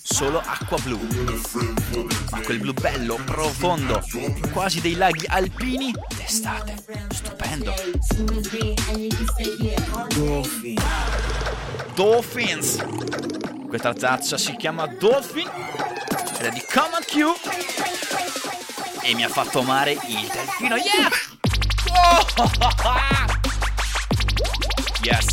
[0.04, 1.00] solo acqua blu.
[2.30, 4.04] Ma quel blu bello, profondo,
[4.54, 6.76] quasi dei laghi alpini d'estate.
[7.10, 7.74] Stupendo.
[11.96, 12.86] Dolphins.
[13.68, 15.50] Questa traccia si chiama Dolphin
[16.38, 18.29] ed è di Common Q
[19.10, 20.76] e mi ha fatto amare il delfino.
[20.76, 21.10] Yeah!
[21.96, 22.26] Oh!
[25.02, 25.26] Yes.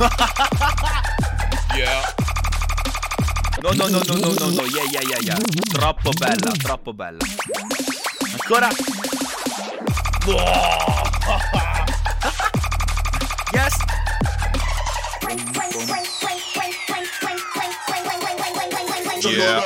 [1.76, 2.00] yeah.
[3.62, 5.38] No, no, no, no, no, no, no, yeah, yeah, yeah, yeah.
[5.70, 7.18] Troppo bella, troppo bella.
[8.32, 8.68] Ancora.
[10.26, 11.60] Yes.
[19.40, 19.62] Yeah.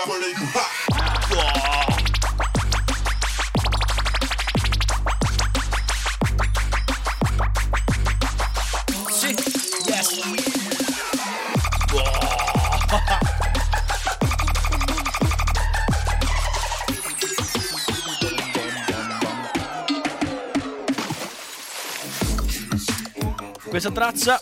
[23.69, 24.41] Questa traccia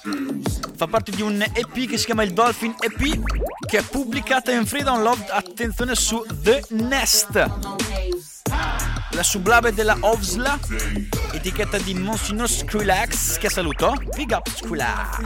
[0.76, 4.66] fa parte di un EP che si chiama il Dolphin EP che è pubblicata in
[4.66, 7.32] free download, attenzione, su The Nest.
[9.12, 10.58] La sublave della Ovsla,
[11.32, 13.94] etichetta di Monsignor Skrillex, che saluto.
[14.14, 15.24] Big up Skrillex.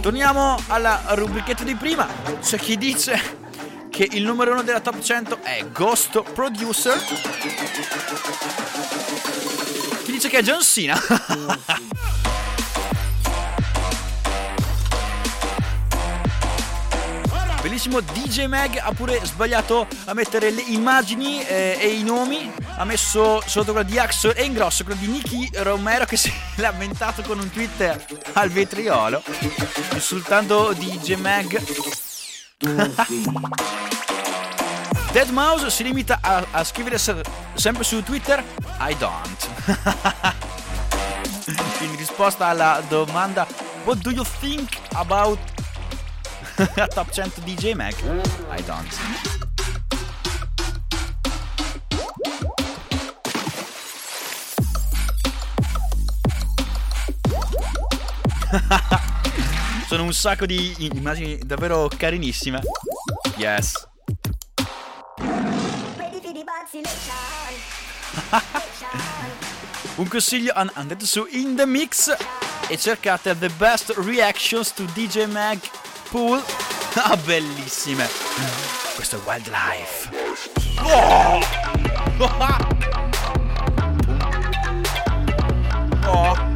[0.00, 2.08] Torniamo alla rubrichetta di prima.
[2.40, 3.20] C'è chi dice
[3.90, 6.98] che il numero uno della top 100 è Ghost Producer.
[10.02, 10.98] Chi dice che è John Cena.
[17.64, 22.52] Bellissimo DJ Mag ha pure sbagliato a mettere le immagini eh, e i nomi.
[22.76, 26.28] Ha messo sotto quello di Axel e in grosso quello di Nicky Romero che si
[26.28, 28.04] è lamentato con un Twitter
[28.34, 29.22] al vetriolo.
[29.94, 31.58] Insultando DJ Mag.
[35.12, 37.22] Dead Mouse si limita a, a scrivere se-
[37.54, 38.44] sempre su Twitter
[38.78, 39.48] I don't.
[41.80, 43.46] In risposta alla domanda
[43.84, 45.53] What do you think about
[46.94, 47.94] Top 100 DJ Mag?
[48.50, 48.86] I don't.
[59.88, 62.60] Sono un sacco di immagini davvero carinissime.
[63.36, 63.72] Yes.
[69.96, 72.16] Un consiglio an- andate su In The Mix
[72.68, 75.58] e cercate The Best Reactions to DJ Mag
[76.14, 76.40] Pool.
[76.96, 78.08] Ah, bellissime.
[78.94, 80.10] Questo è Wildlife.
[80.80, 81.40] Oh!
[86.06, 86.53] Oh!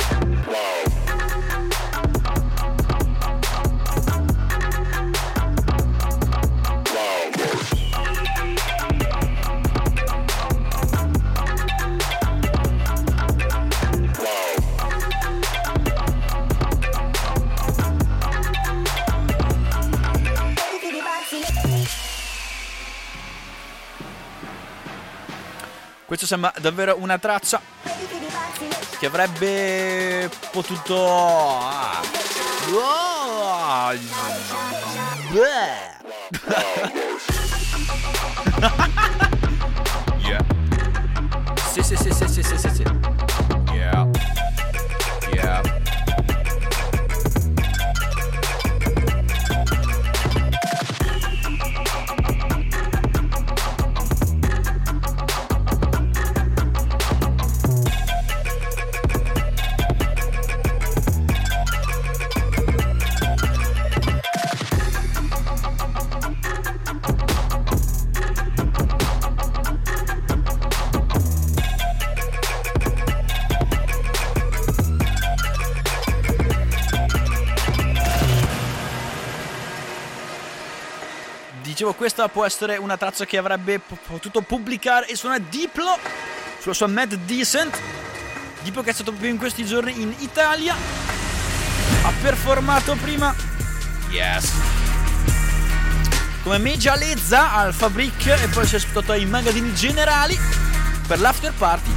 [26.24, 27.61] Sembra davvero una traccia
[28.98, 30.94] che avrebbe potuto...
[32.70, 32.96] Oh.
[81.89, 85.97] Dicevo, questa può essere una traccia che avrebbe potuto pubblicare il suo Diplo
[86.59, 87.78] sulla sua Mad Decent.
[88.62, 90.74] Diplo che è stato proprio in questi giorni in Italia.
[90.74, 93.34] Ha performato prima.
[94.11, 94.53] Yes.
[96.43, 100.39] Come Meja Lezza al Fabric e poi si è spostato ai magazzini generali
[101.07, 101.91] per l'after party.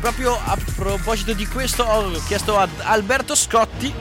[0.00, 3.92] Proprio a proposito di questo ho chiesto ad Alberto Scotti,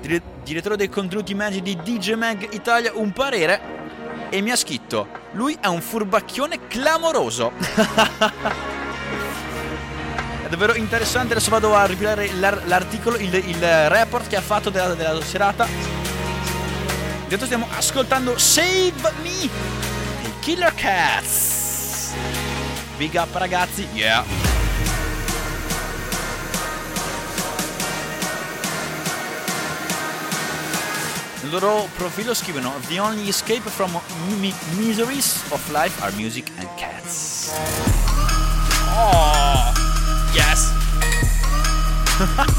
[0.00, 3.80] dire- direttore dei contenuti magici di DJ Mag Italia, un parere
[4.32, 7.52] e mi ha scritto: Lui è un furbacchione clamoroso.
[10.42, 11.34] è davvero interessante.
[11.34, 15.68] Adesso vado a ripilare l'ar- l'articolo, il, il, report che ha fatto della, della serata.
[17.22, 19.50] Intanto stiamo ascoltando Save Me i
[20.40, 22.14] Killer Cats.
[22.96, 24.51] Big up ragazzi, yeah.
[31.52, 32.32] Loro profilo
[32.88, 33.92] The only escape from
[34.40, 37.52] mi- miseries of life are music and cats.
[38.88, 39.74] Oh,
[40.32, 40.72] yes.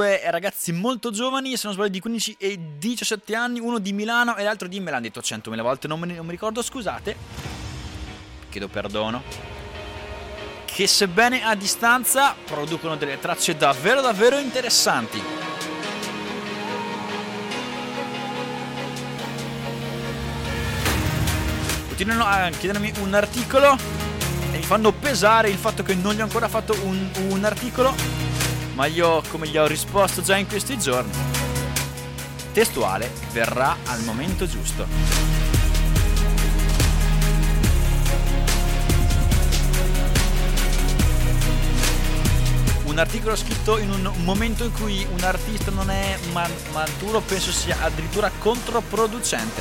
[0.00, 4.34] due ragazzi molto giovani, se non sbaglio di 15 e 17 anni, uno di Milano
[4.36, 7.14] e l'altro di me l'hanno detto 100.000 volte, non, me non mi ricordo, scusate.
[8.48, 9.22] Chiedo perdono.
[10.64, 15.22] Che sebbene a distanza producono delle tracce davvero davvero interessanti.
[21.88, 23.76] Continuano a chiedermi un articolo
[24.50, 28.29] e mi fanno pesare il fatto che non gli ho ancora fatto un, un articolo,
[28.80, 31.12] ma io come gli ho risposto già in questi giorni,
[32.50, 34.86] testuale verrà al momento giusto.
[42.84, 46.18] Un articolo scritto in un momento in cui un artista non è
[46.72, 49.60] maturo penso sia addirittura controproducente.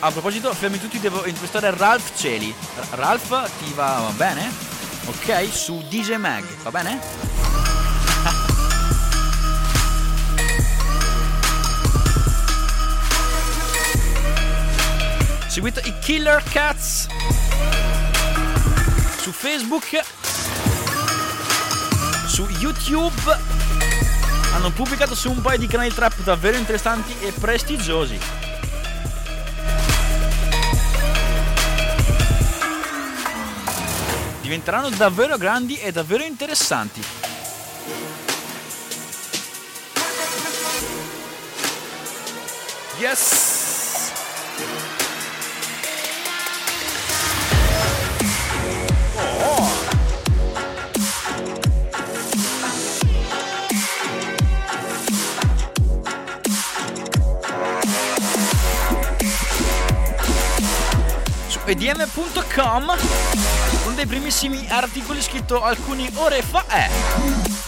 [0.00, 2.52] A proposito, fermi tutti, devo intervistare Ralph Celi.
[2.90, 4.79] Ralph, ti va bene?
[5.06, 7.00] Ok, su DJ Mag, va bene?
[15.48, 17.08] Seguite i Killer Cats
[19.20, 19.84] su Facebook,
[22.26, 23.38] su YouTube.
[24.54, 28.18] Hanno pubblicato su un paio di canali trap davvero interessanti e prestigiosi.
[34.50, 37.00] Diventeranno davvero grandi e davvero interessanti.
[42.98, 43.48] Yes!
[61.66, 63.59] Edm.com
[64.00, 66.88] dei primissimi articoli scritto alcune ore fa è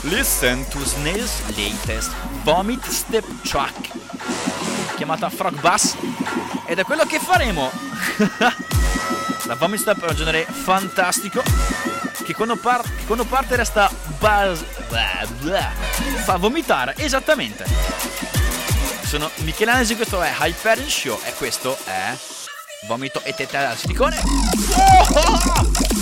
[0.03, 2.11] Listen to Snail's latest
[2.43, 3.91] Vomit Step Track
[4.97, 5.95] chiamata Frog Bass
[6.65, 7.71] ed è quello che faremo.
[9.45, 11.43] La Vomit Step è un genere fantastico
[12.25, 15.71] che quando, par- quando parte resta buzz blah, blah,
[16.25, 17.67] fa vomitare esattamente.
[19.05, 22.17] Sono Michele Anesi questo è Hyperion Show e questo è
[22.87, 24.19] Vomito e tetta al silicone
[25.15, 26.02] oh!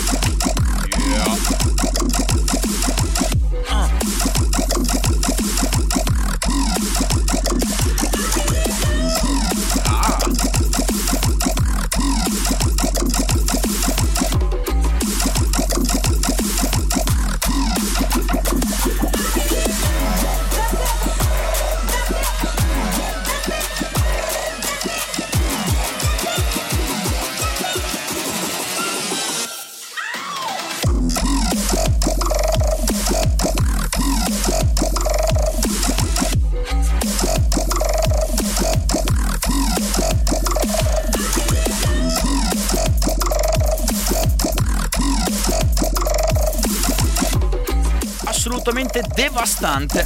[49.60, 50.04] Devastante.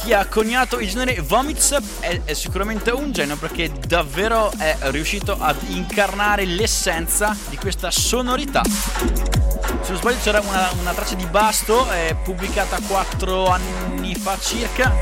[0.00, 5.36] Chi ha coniato il genere Vomits è, è, sicuramente un genio perché davvero è riuscito
[5.38, 8.62] ad incarnare l'essenza di questa sonorità.
[8.64, 14.96] Se non sbaglio c'era una, una traccia di Basto eh, pubblicata 4 anni fa circa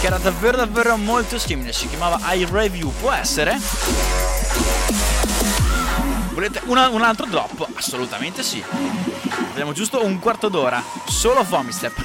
[0.00, 3.58] che era davvero davvero molto simile, si chiamava I Review, può essere?
[6.32, 7.68] Volete una, un altro drop?
[7.74, 8.62] Assolutamente sì.
[9.54, 10.82] Abbiamo giusto un quarto d'ora.
[11.06, 11.94] Solo Vomistep.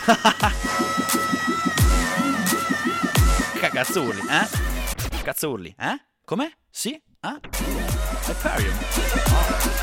[3.59, 4.47] Cazzo urli, eh?
[5.23, 5.99] Cazzo urli, eh?
[6.23, 6.59] Come?
[6.69, 6.91] Sì?
[6.91, 7.39] Eh?
[8.27, 8.77] Hyperion.
[8.77, 9.78] Yes!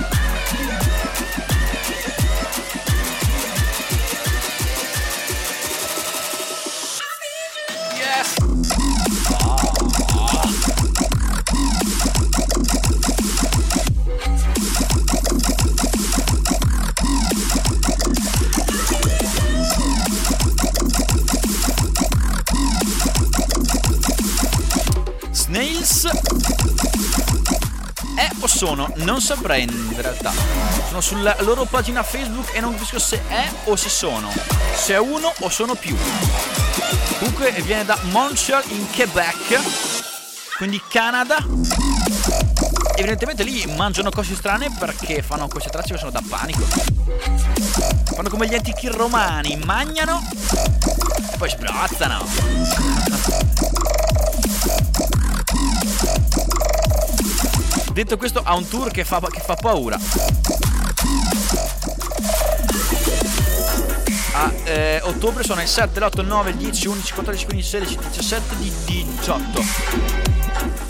[28.57, 28.91] Sono?
[28.97, 30.33] Non saprei in realtà.
[30.89, 34.33] Sono sulla loro pagina Facebook e non capisco se è o se sono.
[34.75, 35.95] Se è uno o sono più.
[37.19, 39.61] Comunque viene da Montreal in Quebec,
[40.57, 41.37] quindi Canada.
[42.95, 46.65] Evidentemente lì mangiano cose strane perché fanno queste tracce che sono da panico.
[48.15, 50.27] Fanno come gli antichi romani, mangiano
[51.31, 53.76] e poi sbrazzano.
[57.97, 59.99] Detto questo, ha un tour che fa, che fa paura.
[64.33, 67.99] A eh, ottobre sono il 7, l'8, il 9, il 10, 11, 14, 15, 16,
[68.09, 69.65] 17 di 18.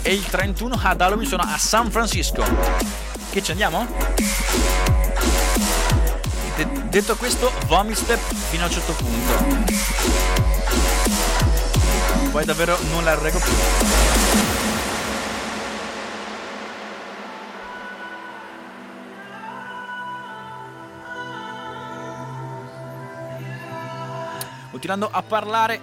[0.01, 2.43] E il 31 ad Halloween sono a San Francisco.
[3.29, 3.87] Che ci andiamo?
[6.57, 9.75] De- detto questo, vomit step fino a un certo punto.
[12.31, 14.76] Poi davvero non la reggo più.
[24.77, 25.81] Continuando a parlare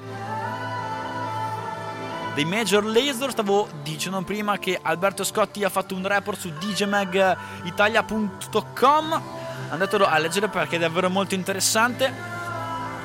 [2.35, 9.23] dei Major Laser, stavo dicendo prima che Alberto Scotti ha fatto un report su djmagitalia.com.
[9.71, 12.13] Andatelo a leggere perché è davvero molto interessante.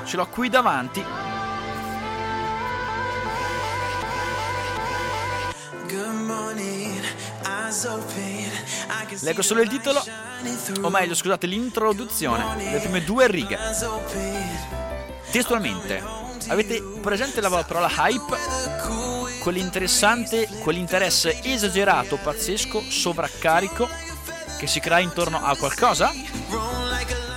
[0.05, 1.03] Ce l'ho qui davanti.
[9.21, 10.03] Leggo solo il titolo,
[10.81, 13.57] o meglio, scusate, l'introduzione, le prime due righe.
[15.31, 16.03] Testualmente,
[16.47, 18.37] avete presente la parola hype?
[19.39, 23.87] Quell'interessante, quell'interesse esagerato, pazzesco, sovraccarico
[24.57, 26.11] che si crea intorno a qualcosa?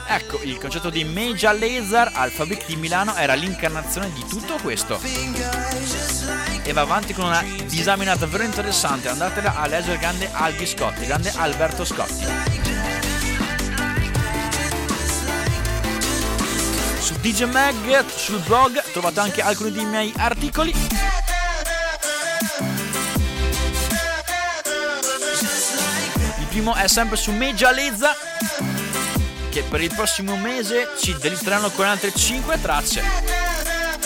[0.08, 4.98] Ecco, il concetto di Meja Laser al Fabric di Milano era l'incarnazione di tutto questo.
[6.64, 11.30] E va avanti con una disamina davvero interessante, andatela a leggere grande Albi Scotti, grande
[11.36, 12.51] Alberto Scotti.
[17.22, 20.74] DJ Mag sul blog trovate anche alcuni dei miei articoli.
[26.40, 28.16] Il primo è sempre su Meja Lezza
[29.50, 33.04] che per il prossimo mese ci delitteranno con altre 5 tracce.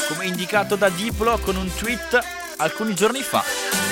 [0.09, 2.23] Come indicato da Diplo con un tweet
[2.59, 3.86] alcuni giorni fa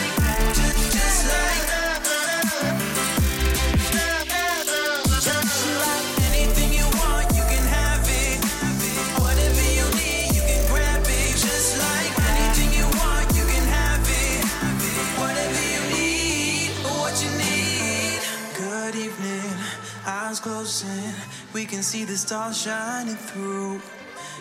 [20.41, 21.13] closing,
[21.53, 23.81] we can see the stars shining through.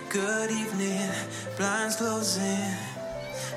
[0.10, 1.10] Good evening,
[1.58, 2.74] blinds closing.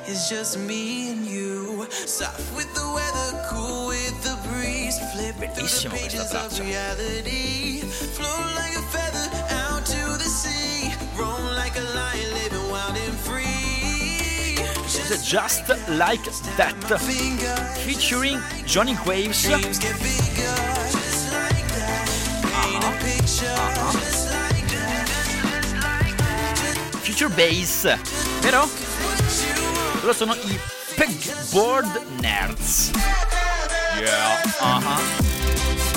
[0.06, 1.86] It's just me and you.
[1.90, 4.98] Soft with the weather, cool with the breeze.
[5.12, 7.80] Flip through the pages of reality.
[8.16, 10.92] Float like a feather out to the sea.
[11.18, 14.56] Roam like a lion, living wild and free.
[14.88, 16.24] Just, just like
[16.56, 16.74] that.
[17.84, 19.46] Featuring Johnny Waves.
[27.00, 27.98] Future Bass,
[28.40, 28.68] vero?
[30.00, 30.60] Loro sono i
[30.94, 32.90] Pegboard Nerds.
[33.98, 35.95] Yeah, uh-huh.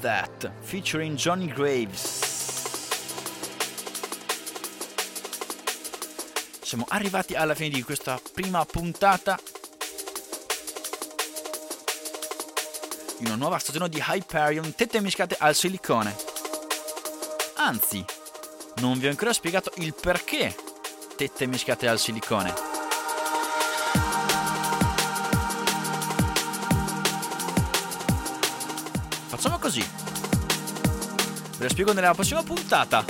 [0.00, 2.20] That, featuring Johnny Graves.
[6.62, 9.38] Siamo arrivati alla fine di questa prima puntata
[13.18, 16.16] di una nuova stagione di Hyperion, tette mischiate al silicone.
[17.56, 18.02] Anzi,
[18.76, 20.54] non vi ho ancora spiegato il perché
[21.16, 22.69] tette mischiate al silicone.
[29.40, 29.80] Facciamo così.
[31.56, 33.02] Ve lo spiego nella prossima puntata.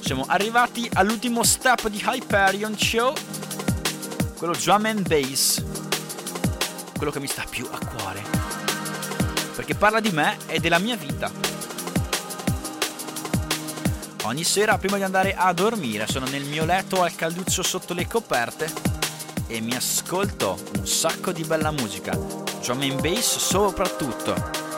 [0.00, 3.14] Siamo arrivati all'ultimo step di Hyperion Show.
[4.36, 5.64] Quello drum and bass.
[6.94, 8.22] Quello che mi sta più a cuore.
[9.56, 11.30] Perché parla di me e della mia vita.
[14.24, 18.06] Ogni sera prima di andare a dormire sono nel mio letto al calduccio sotto le
[18.06, 18.91] coperte
[19.52, 22.16] e mi ascolto un sacco di bella musica,
[22.62, 24.71] drum and bass soprattutto.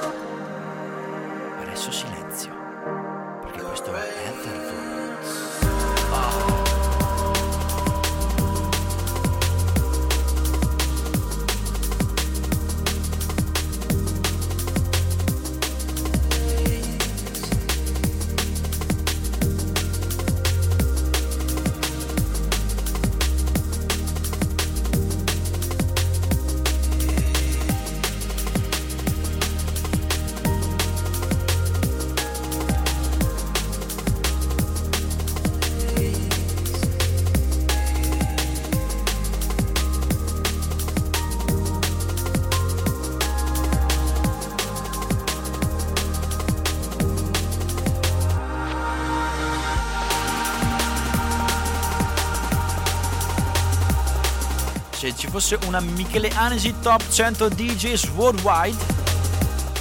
[55.41, 58.76] Fosse una Michele Anesi Top 100 DJs Worldwide,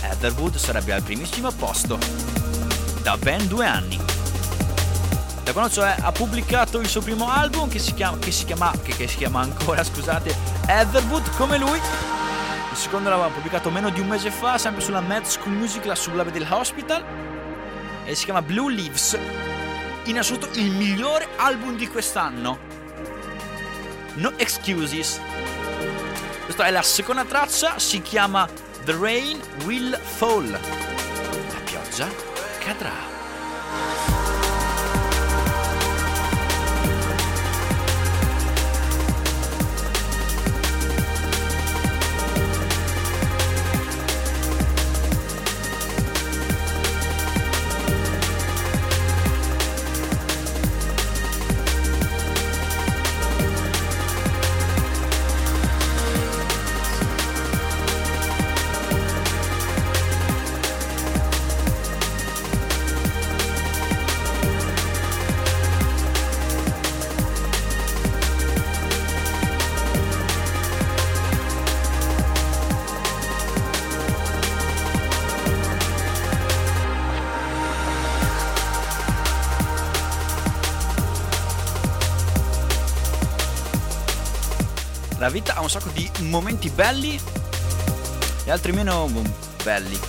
[0.01, 1.99] Etherwood sarebbe al primissimo posto,
[3.03, 3.99] da ben due anni.
[5.43, 8.71] Da quando cioè ha pubblicato il suo primo album che si chiama, che si chiama,
[8.81, 10.35] che, che si chiama ancora, scusate,
[10.65, 11.77] Etherwood come lui.
[12.71, 15.93] Il secondo l'aveva pubblicato meno di un mese fa, sempre sulla Mad School Music, la
[15.93, 17.05] sublabel del Hospital,
[18.05, 19.15] e si chiama Blue Leaves.
[20.05, 22.72] In assoluto il migliore album di quest'anno.
[24.15, 25.19] No excuses.
[26.43, 28.47] Questa è la seconda traccia, si chiama
[28.85, 30.51] The Rain Will Fall.
[30.51, 32.07] La pioggia
[32.59, 34.22] cadrà.
[85.63, 87.19] Un sacco di momenti belli
[88.43, 89.09] e altri meno
[89.63, 89.99] belli.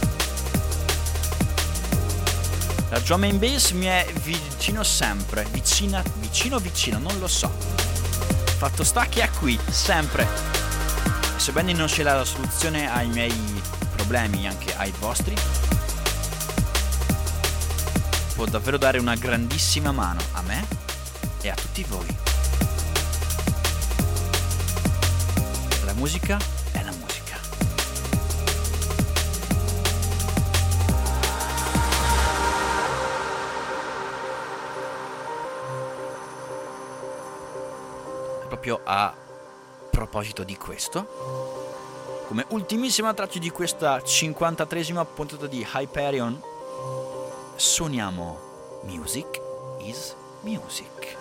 [2.91, 7.53] La drum and bass mi è vicino sempre, vicina, vicino vicino, non lo so.
[8.57, 10.27] Fatto sta che è qui, sempre.
[11.37, 13.63] sebbene non sia la soluzione ai miei
[13.95, 15.37] problemi, anche ai vostri,
[18.35, 20.67] può davvero dare una grandissima mano a me
[21.41, 22.24] e a tutti voi.
[26.05, 26.37] Musica
[26.71, 27.39] è la musica.
[38.49, 39.15] Proprio a
[39.91, 41.07] proposito di questo,
[42.27, 46.39] come ultimissima traccia di questa 53esima puntata di Hyperion,
[47.57, 49.41] suoniamo Music
[49.79, 51.17] is Music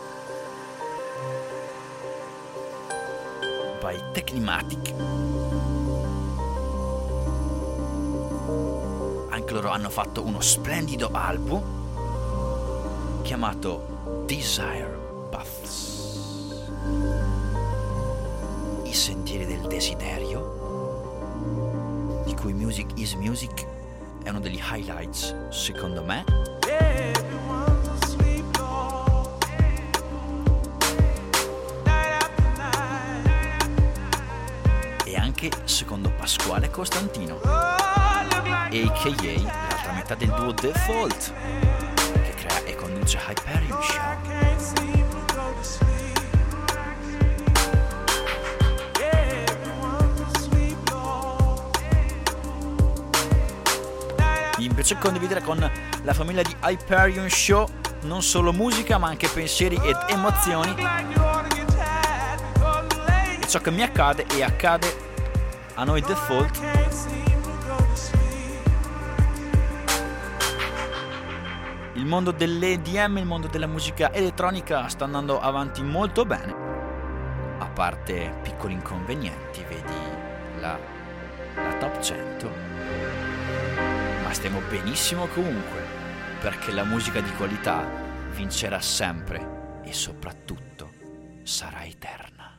[3.84, 4.94] by Technimatic.
[9.30, 11.62] Anche loro hanno fatto uno splendido album
[13.24, 14.98] chiamato Desire
[15.30, 16.72] Paths.
[18.84, 20.52] I sentieri del desiderio,
[22.24, 23.68] di cui Music is Music
[24.24, 26.24] è uno degli highlights, secondo me.
[26.66, 27.13] E
[35.44, 38.72] anche secondo Pasquale Costantino, a.k.a.
[38.72, 41.34] l'altra metà del duo Default,
[42.14, 44.02] che crea e conduce Hyperion Show.
[54.60, 55.72] Mi piace condividere con
[56.04, 57.68] la famiglia di Hyperion Show
[58.04, 60.74] non solo musica ma anche pensieri ed emozioni
[63.40, 65.03] e ciò che mi accade e accade
[65.76, 66.62] a noi default
[71.94, 76.56] il mondo dell'EDM, il mondo della musica elettronica sta andando avanti molto bene.
[77.60, 79.94] A parte piccoli inconvenienti vedi
[80.60, 80.78] la,
[81.56, 82.52] la top 100
[84.24, 85.82] ma stiamo benissimo comunque,
[86.42, 87.88] perché la musica di qualità
[88.32, 90.92] vincerà sempre e soprattutto
[91.44, 92.58] sarà eterna.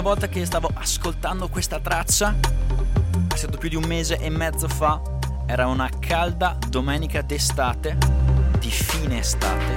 [0.00, 2.34] L'ultima volta che stavo ascoltando questa traccia
[3.28, 4.98] è stato più di un mese e mezzo fa.
[5.44, 7.98] Era una calda domenica d'estate,
[8.58, 9.76] di fine estate.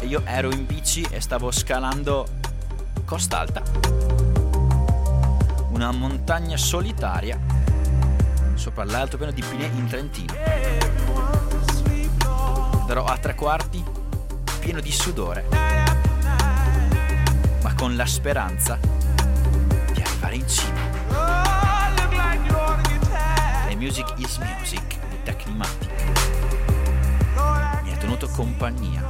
[0.00, 2.26] E io ero in bici e stavo scalando
[3.06, 3.62] Costa Alta.
[5.70, 7.40] Una montagna solitaria
[8.52, 10.34] sopra l'altopiano di Pinè in Trentino.
[12.86, 13.82] Ero a tre quarti
[14.60, 15.46] pieno di sudore,
[17.84, 18.78] con la speranza
[19.92, 20.80] di arrivare in cima.
[21.10, 23.72] Oh, look like you ought to get tired.
[23.72, 25.52] E Music is Music di I
[27.82, 29.06] mi ha tenuto compagnia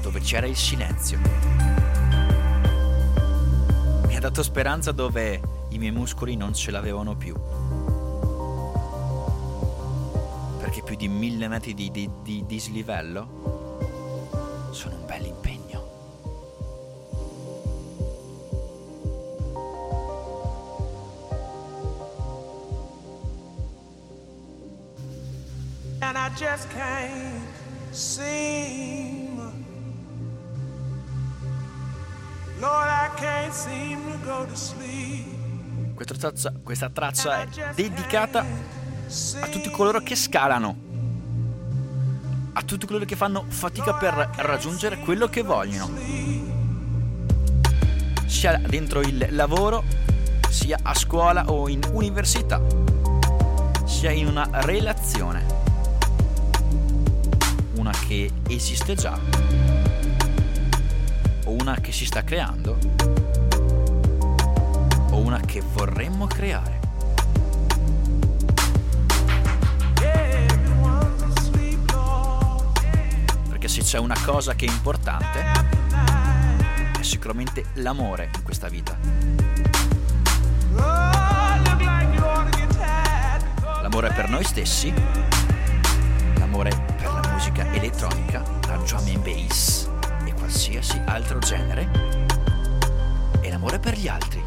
[0.00, 1.18] dove c'era il silenzio.
[4.06, 7.34] Mi ha dato speranza dove i miei muscoli non ce l'avevano più.
[10.60, 13.41] Perché più di mille metri di, di- di dislivello
[26.82, 27.44] can't
[27.90, 29.40] seem.
[32.58, 35.94] Lord, I can't seem to go to sleep.
[35.94, 40.76] Questa traccia, questa traccia è dedicata a tutti coloro che scalano,
[42.52, 45.90] a tutti coloro che fanno fatica per raggiungere quello che vogliono,
[48.26, 49.84] sia dentro il lavoro,
[50.48, 52.60] sia a scuola o in università,
[53.84, 55.44] sia in una relazione,
[57.82, 59.18] una che esiste già
[61.46, 62.78] o una che si sta creando
[65.10, 66.78] o una che vorremmo creare.
[73.48, 75.40] Perché se c'è una cosa che è importante
[77.00, 78.96] è sicuramente l'amore in questa vita.
[83.80, 84.94] L'amore per noi stessi,
[86.36, 86.91] l'amore
[87.42, 89.88] musica elettronica, la drum and bass
[90.24, 91.90] e qualsiasi altro genere,
[93.40, 94.44] e l'amore per gli altri.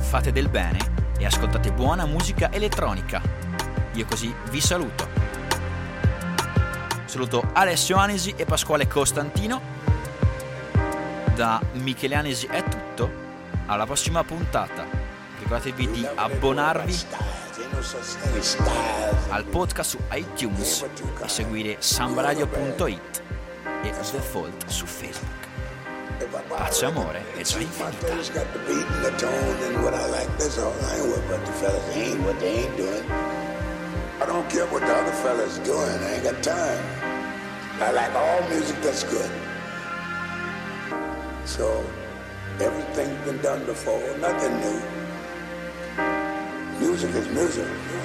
[0.00, 0.78] Fate del bene
[1.18, 3.20] e ascoltate buona musica elettronica.
[3.92, 5.08] Io così vi saluto.
[7.04, 9.60] Saluto Alessio Anesi e Pasquale Costantino.
[11.34, 13.24] Da Michele Anesi è tutto.
[13.66, 14.95] Alla prossima puntata.
[15.46, 17.06] Ricordatevi di abbonarvi
[19.28, 20.84] al podcast su iTunes
[21.22, 23.22] e seguire sambaradio.it
[23.84, 25.46] e The Fault su Facebook.
[26.48, 28.10] Pace amore e gioia infinita.
[34.18, 36.02] I don't care what the other fellas doing.
[36.02, 36.82] I ain't got time.
[37.80, 39.30] I like all music that's good.
[41.44, 41.84] So
[42.58, 45.05] everything's been done before, nothing new.
[46.78, 47.95] Music is music.